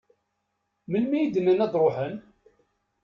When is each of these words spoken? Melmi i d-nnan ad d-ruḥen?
Melmi 0.89 1.17
i 1.21 1.27
d-nnan 1.33 1.63
ad 1.65 1.69
d-ruḥen? 1.71 2.15